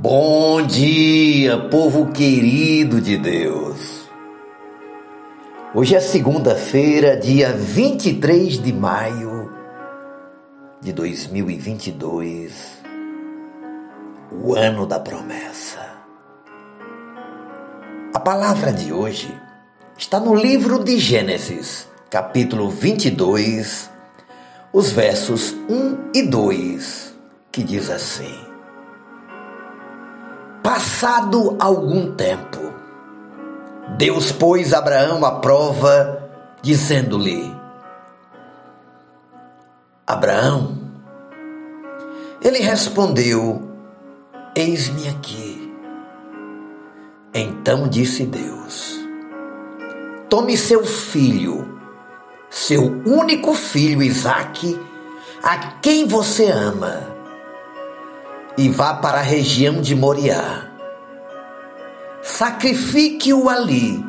Bom 0.00 0.62
dia, 0.62 1.58
povo 1.58 2.12
querido 2.12 3.00
de 3.00 3.18
Deus. 3.18 4.08
Hoje 5.74 5.96
é 5.96 6.00
segunda-feira, 6.00 7.16
dia 7.16 7.52
23 7.52 8.62
de 8.62 8.72
maio 8.72 9.52
de 10.80 10.92
2022, 10.92 12.78
o 14.30 14.54
ano 14.54 14.86
da 14.86 15.00
promessa. 15.00 15.84
A 18.14 18.20
palavra 18.20 18.72
de 18.72 18.92
hoje 18.92 19.36
está 19.96 20.20
no 20.20 20.32
livro 20.32 20.84
de 20.84 20.96
Gênesis, 20.96 21.88
capítulo 22.08 22.70
22, 22.70 23.90
os 24.72 24.92
versos 24.92 25.56
1 25.68 26.10
e 26.14 26.22
2, 26.22 27.16
que 27.50 27.64
diz 27.64 27.90
assim: 27.90 28.47
Passado 30.68 31.56
algum 31.58 32.14
tempo, 32.14 32.58
Deus 33.96 34.30
pôs 34.30 34.74
Abraão 34.74 35.24
à 35.24 35.40
prova, 35.40 36.28
dizendo-lhe: 36.60 37.56
Abraão, 40.06 40.76
ele 42.42 42.58
respondeu: 42.58 43.62
Eis-me 44.54 45.08
aqui. 45.08 45.74
Então 47.32 47.88
disse 47.88 48.26
Deus: 48.26 49.00
Tome 50.28 50.54
seu 50.54 50.84
filho, 50.84 51.80
seu 52.50 52.82
único 53.06 53.54
filho 53.54 54.02
Isaque, 54.02 54.78
a 55.42 55.56
quem 55.80 56.06
você 56.06 56.50
ama 56.50 57.17
e 58.58 58.68
vá 58.68 58.92
para 58.92 59.18
a 59.18 59.22
região 59.22 59.80
de 59.80 59.94
Moriá. 59.94 60.66
Sacrifique-o 62.20 63.48
ali, 63.48 64.04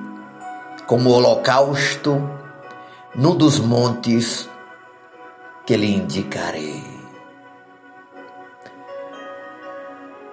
como 0.88 1.12
holocausto, 1.12 2.28
num 3.14 3.36
dos 3.36 3.60
montes 3.60 4.50
que 5.68 5.78
lhe 5.78 5.96
indicarei. 5.96 6.84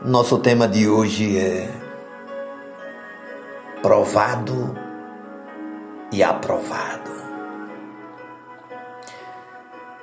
Nosso 0.00 0.38
tema 0.38 0.66
de 0.66 0.88
hoje 0.88 1.36
é 1.36 1.70
provado 3.82 4.74
e 6.10 6.22
aprovado. 6.22 7.10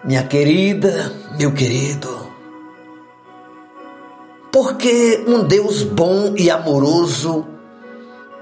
Minha 0.03 0.27
querida, 0.27 1.11
meu 1.35 1.51
querido, 1.51 2.32
porque 4.53 5.23
um 5.27 5.43
Deus 5.43 5.81
bom 5.81 6.35
e 6.37 6.51
amoroso 6.51 7.47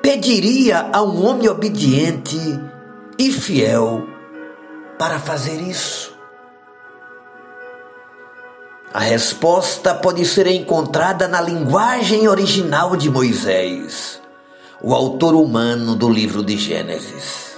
pediria 0.01 0.89
a 0.91 1.01
um 1.01 1.25
homem 1.25 1.47
obediente 1.47 2.37
e 3.17 3.31
fiel 3.31 4.05
para 4.99 5.19
fazer 5.19 5.61
isso? 5.61 6.13
A 8.93 8.99
resposta 8.99 9.95
pode 9.95 10.25
ser 10.25 10.47
encontrada 10.47 11.29
na 11.29 11.39
linguagem 11.39 12.27
original 12.27 12.97
de 12.97 13.09
Moisés, 13.09 14.21
o 14.81 14.93
autor 14.93 15.33
humano 15.33 15.95
do 15.95 16.09
livro 16.09 16.43
de 16.43 16.57
Gênesis. 16.57 17.55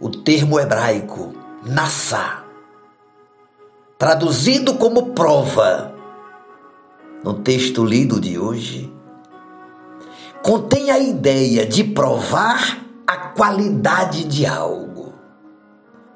O 0.00 0.10
termo 0.10 0.58
hebraico 0.58 1.32
nassá, 1.64 2.42
traduzido 3.96 4.74
como 4.74 5.12
prova, 5.12 5.89
no 7.22 7.34
texto 7.34 7.84
lido 7.84 8.20
de 8.20 8.38
hoje, 8.38 8.92
contém 10.42 10.90
a 10.90 10.98
ideia 10.98 11.66
de 11.66 11.84
provar 11.84 12.78
a 13.06 13.16
qualidade 13.16 14.24
de 14.24 14.46
algo, 14.46 15.12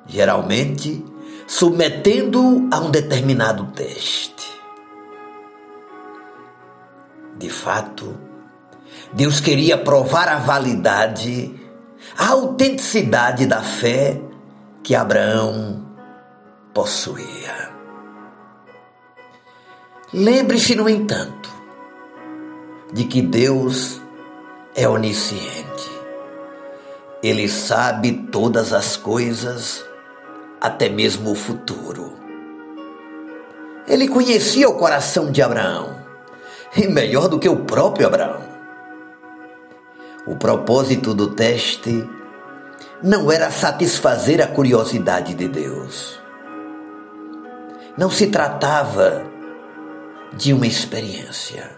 geralmente 0.06 1.04
submetendo 1.46 2.68
a 2.70 2.78
um 2.78 2.90
determinado 2.90 3.66
teste. 3.74 4.34
De 7.36 7.50
fato, 7.50 8.16
Deus 9.12 9.40
queria 9.40 9.76
provar 9.76 10.28
a 10.28 10.38
validade, 10.38 11.54
a 12.16 12.28
autenticidade 12.28 13.46
da 13.46 13.60
fé 13.60 14.20
que 14.82 14.94
Abraão 14.94 15.84
possuía. 16.72 17.73
Lembre-se, 20.16 20.76
no 20.76 20.88
entanto, 20.88 21.50
de 22.92 23.02
que 23.02 23.20
Deus 23.20 24.00
é 24.72 24.88
onisciente. 24.88 25.90
Ele 27.20 27.48
sabe 27.48 28.12
todas 28.30 28.72
as 28.72 28.96
coisas, 28.96 29.84
até 30.60 30.88
mesmo 30.88 31.32
o 31.32 31.34
futuro. 31.34 32.12
Ele 33.88 34.06
conhecia 34.06 34.68
o 34.68 34.78
coração 34.78 35.32
de 35.32 35.42
Abraão, 35.42 35.96
e 36.76 36.86
melhor 36.86 37.26
do 37.26 37.40
que 37.40 37.48
o 37.48 37.64
próprio 37.64 38.06
Abraão. 38.06 38.44
O 40.28 40.36
propósito 40.36 41.12
do 41.12 41.34
teste 41.34 42.08
não 43.02 43.32
era 43.32 43.50
satisfazer 43.50 44.40
a 44.40 44.46
curiosidade 44.46 45.34
de 45.34 45.48
Deus. 45.48 46.20
Não 47.98 48.08
se 48.08 48.28
tratava 48.28 49.33
de 50.36 50.52
uma 50.52 50.66
experiência. 50.66 51.70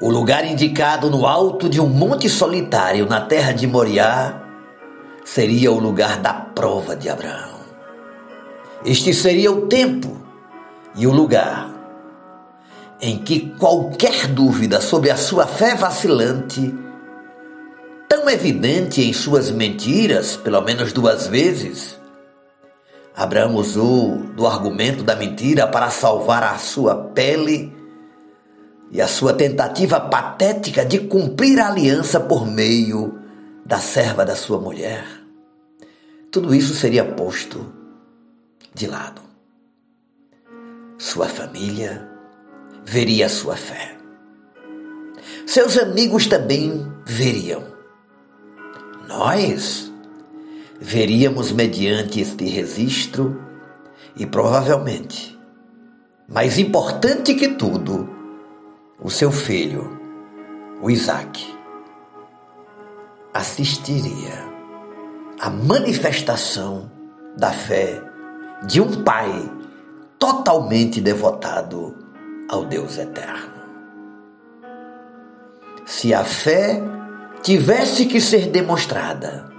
O 0.00 0.10
lugar 0.10 0.44
indicado 0.44 1.10
no 1.10 1.26
alto 1.26 1.68
de 1.68 1.80
um 1.80 1.88
monte 1.88 2.28
solitário 2.28 3.06
na 3.06 3.20
terra 3.20 3.52
de 3.52 3.66
Moriá 3.66 4.42
seria 5.24 5.70
o 5.70 5.78
lugar 5.78 6.18
da 6.18 6.32
prova 6.32 6.96
de 6.96 7.08
Abraão. 7.08 7.60
Este 8.84 9.14
seria 9.14 9.52
o 9.52 9.68
tempo 9.68 10.20
e 10.96 11.06
o 11.06 11.12
lugar 11.12 11.70
em 13.00 13.18
que 13.18 13.50
qualquer 13.58 14.28
dúvida 14.28 14.80
sobre 14.80 15.10
a 15.10 15.16
sua 15.16 15.46
fé 15.46 15.74
vacilante, 15.74 16.72
tão 18.08 18.30
evidente 18.30 19.02
em 19.02 19.12
suas 19.12 19.50
mentiras, 19.50 20.36
pelo 20.36 20.60
menos 20.60 20.92
duas 20.92 21.26
vezes, 21.26 21.98
Abraão 23.14 23.54
usou 23.56 24.18
do 24.34 24.46
argumento 24.46 25.02
da 25.02 25.14
mentira 25.14 25.66
para 25.66 25.90
salvar 25.90 26.42
a 26.42 26.56
sua 26.56 26.94
pele 26.94 27.72
e 28.90 29.00
a 29.00 29.06
sua 29.06 29.34
tentativa 29.34 30.00
patética 30.00 30.84
de 30.84 31.00
cumprir 31.00 31.60
a 31.60 31.68
aliança 31.68 32.18
por 32.18 32.46
meio 32.46 33.18
da 33.64 33.78
serva 33.78 34.24
da 34.24 34.34
sua 34.34 34.58
mulher. 34.58 35.04
Tudo 36.30 36.54
isso 36.54 36.74
seria 36.74 37.04
posto 37.04 37.72
de 38.74 38.86
lado. 38.86 39.20
Sua 40.96 41.28
família 41.28 42.08
veria 42.84 43.28
sua 43.28 43.56
fé. 43.56 43.96
Seus 45.46 45.76
amigos 45.76 46.26
também 46.26 46.90
veriam. 47.04 47.62
Nós 49.06 49.91
veríamos 50.82 51.52
mediante 51.52 52.20
este 52.20 52.44
registro 52.44 53.40
e 54.16 54.26
provavelmente, 54.26 55.38
mais 56.28 56.58
importante 56.58 57.34
que 57.34 57.50
tudo, 57.50 58.10
o 59.00 59.08
seu 59.08 59.30
filho, 59.30 59.96
o 60.82 60.90
Isaac, 60.90 61.56
assistiria 63.32 64.44
à 65.38 65.48
manifestação 65.48 66.90
da 67.36 67.52
fé 67.52 68.02
de 68.66 68.80
um 68.80 69.04
pai 69.04 69.30
totalmente 70.18 71.00
devotado 71.00 71.96
ao 72.48 72.64
Deus 72.64 72.98
eterno. 72.98 73.62
Se 75.86 76.12
a 76.12 76.24
fé 76.24 76.82
tivesse 77.40 78.06
que 78.06 78.20
ser 78.20 78.48
demonstrada, 78.48 79.51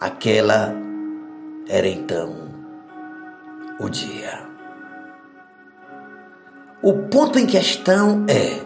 Aquela 0.00 0.72
era 1.68 1.88
então 1.88 2.36
o 3.80 3.88
dia. 3.88 4.46
O 6.80 6.92
ponto 7.08 7.36
em 7.36 7.46
questão 7.46 8.24
é: 8.28 8.60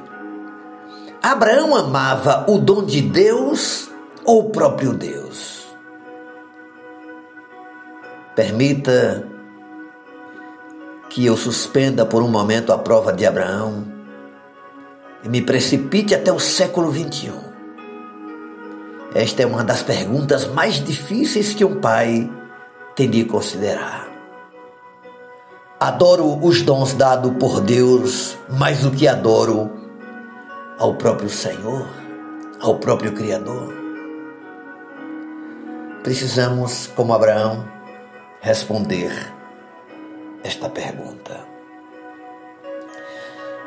Abraão 1.23 1.75
amava 1.75 2.45
o 2.47 2.59
dom 2.59 2.85
de 2.85 3.01
Deus 3.01 3.91
ou 4.27 4.41
o 4.41 4.51
próprio 4.51 4.93
Deus? 4.93 5.67
Permita 8.37 9.27
que 11.09 11.25
eu 11.25 11.35
suspenda 11.35 12.05
por 12.05 12.23
um 12.23 12.29
momento 12.29 12.75
a 12.75 12.79
prova 12.79 13.11
de 13.11 13.25
Abraão 13.25 13.87
e 15.25 15.31
me 15.31 15.41
precipite 15.41 16.15
até 16.15 16.31
o 16.31 16.39
século 16.39 16.91
21 16.91 17.52
esta 19.15 19.43
é 19.43 19.47
uma 19.47 19.63
das 19.63 19.83
perguntas 19.83 20.47
mais 20.47 20.83
difíceis 20.83 21.53
que 21.53 21.65
um 21.65 21.81
pai 21.81 22.31
tem 22.97 23.11
de 23.11 23.25
considerar. 23.25 24.09
adoro 25.81 26.39
os 26.43 26.63
dons 26.63 26.95
dados 26.95 27.33
por 27.39 27.61
Deus 27.61 28.39
mais 28.49 28.81
do 28.81 28.91
que 28.91 29.09
adoro 29.09 29.71
ao 30.79 30.95
próprio 30.95 31.29
Senhor, 31.29 31.89
ao 32.61 32.77
próprio 32.77 33.13
Criador? 33.13 33.75
Precisamos, 36.03 36.89
como 36.95 37.13
Abraão, 37.13 37.65
responder 38.41 39.13
esta 40.43 40.69
pergunta. 40.69 41.41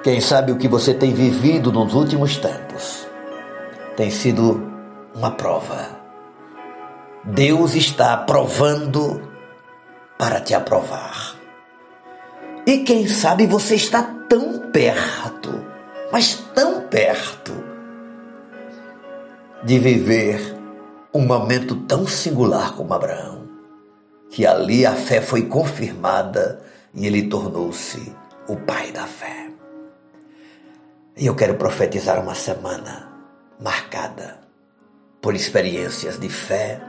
Quem 0.03 0.21
sabe 0.21 0.51
o 0.51 0.57
que 0.57 0.67
você 0.67 0.93
tem 0.93 1.13
vivido 1.13 1.71
nos 1.71 1.93
últimos 1.93 2.37
tempos 2.37 3.07
tem 3.95 4.09
sido 4.09 4.74
uma 5.15 5.31
prova. 5.31 5.99
Deus 7.23 7.73
está 7.73 8.17
provando 8.17 9.31
para 10.17 10.41
te 10.41 10.53
aprovar. 10.53 11.35
E 12.67 12.79
quem 12.79 13.07
sabe 13.07 13.47
você 13.47 13.75
está 13.75 14.03
tão 14.27 14.71
perto, 14.71 15.65
mas 16.11 16.35
tão 16.53 16.81
perto, 16.81 17.53
de 19.63 19.79
viver 19.79 20.55
um 21.13 21.25
momento 21.25 21.75
tão 21.83 22.05
singular 22.05 22.73
como 22.73 22.93
Abraão, 22.93 23.43
que 24.29 24.45
ali 24.45 24.85
a 24.85 24.93
fé 24.93 25.21
foi 25.21 25.43
confirmada 25.43 26.61
e 26.93 27.07
ele 27.07 27.27
tornou-se 27.27 28.13
o 28.47 28.55
pai 28.57 28.91
da 28.91 29.07
fé. 29.07 29.49
E 31.17 31.25
eu 31.25 31.35
quero 31.35 31.55
profetizar 31.55 32.21
uma 32.21 32.35
semana 32.35 33.09
marcada 33.59 34.44
por 35.25 35.35
experiências 35.35 36.19
de 36.19 36.29
fé 36.29 36.79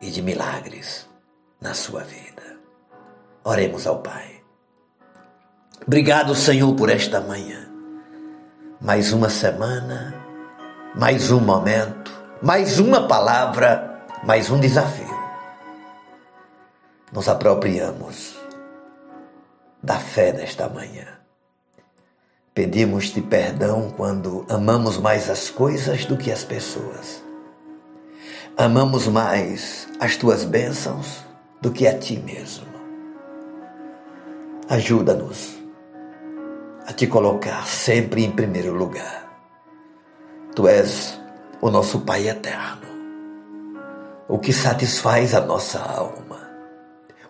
e 0.00 0.10
de 0.10 0.22
milagres 0.22 1.06
na 1.60 1.74
sua 1.74 2.02
vida. 2.02 2.58
Oremos 3.44 3.86
ao 3.86 3.98
Pai. 3.98 4.42
Obrigado, 5.86 6.34
Senhor, 6.34 6.74
por 6.74 6.88
esta 6.88 7.20
manhã. 7.20 7.68
Mais 8.80 9.12
uma 9.12 9.28
semana, 9.28 10.14
mais 10.94 11.30
um 11.30 11.40
momento 11.40 12.00
mais 12.42 12.78
uma 12.78 13.06
palavra, 13.06 14.02
mais 14.24 14.50
um 14.50 14.58
desafio. 14.58 15.14
Nos 17.12 17.28
apropriamos 17.28 18.34
da 19.82 19.98
fé 19.98 20.32
nesta 20.32 20.66
manhã. 20.70 21.19
Pedimos-te 22.60 23.22
perdão 23.22 23.90
quando 23.96 24.44
amamos 24.46 24.98
mais 24.98 25.30
as 25.30 25.48
coisas 25.48 26.04
do 26.04 26.14
que 26.14 26.30
as 26.30 26.44
pessoas. 26.44 27.22
Amamos 28.54 29.08
mais 29.08 29.88
as 29.98 30.18
tuas 30.18 30.44
bênçãos 30.44 31.24
do 31.62 31.70
que 31.70 31.86
a 31.86 31.98
ti 31.98 32.18
mesmo. 32.18 32.66
Ajuda-nos 34.68 35.56
a 36.86 36.92
te 36.92 37.06
colocar 37.06 37.66
sempre 37.66 38.26
em 38.26 38.30
primeiro 38.30 38.74
lugar. 38.74 39.40
Tu 40.54 40.68
és 40.68 41.18
o 41.62 41.70
nosso 41.70 42.00
Pai 42.00 42.28
eterno, 42.28 42.86
o 44.28 44.38
que 44.38 44.52
satisfaz 44.52 45.34
a 45.34 45.40
nossa 45.40 45.78
alma, 45.78 46.46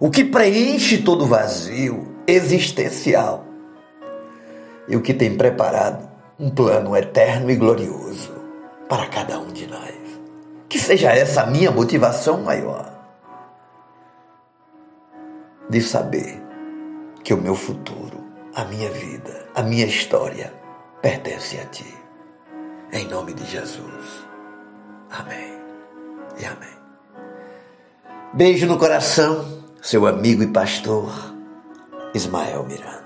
o 0.00 0.10
que 0.10 0.24
preenche 0.24 0.98
todo 0.98 1.24
vazio 1.24 2.16
existencial 2.26 3.46
e 4.90 4.96
o 4.96 5.00
que 5.00 5.14
tem 5.14 5.36
preparado 5.36 6.10
um 6.38 6.50
plano 6.50 6.96
eterno 6.96 7.50
e 7.50 7.54
glorioso 7.54 8.32
para 8.88 9.06
cada 9.06 9.38
um 9.38 9.46
de 9.46 9.66
nós. 9.66 9.94
Que 10.68 10.78
seja 10.78 11.12
essa 11.12 11.42
a 11.42 11.46
minha 11.46 11.70
motivação 11.70 12.42
maior 12.42 12.90
de 15.68 15.80
saber 15.80 16.42
que 17.22 17.32
o 17.32 17.40
meu 17.40 17.54
futuro, 17.54 18.18
a 18.54 18.64
minha 18.64 18.90
vida, 18.90 19.46
a 19.54 19.62
minha 19.62 19.86
história 19.86 20.52
pertence 21.00 21.56
a 21.58 21.64
Ti. 21.66 21.94
Em 22.92 23.06
nome 23.06 23.32
de 23.32 23.44
Jesus. 23.46 24.26
Amém. 25.10 25.54
E 26.38 26.44
amém. 26.44 26.80
Beijo 28.32 28.66
no 28.66 28.78
coração, 28.78 29.64
seu 29.80 30.06
amigo 30.06 30.42
e 30.42 30.48
pastor 30.48 31.12
Ismael 32.14 32.64
Miranda. 32.64 32.99